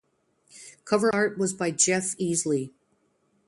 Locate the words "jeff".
1.69-2.17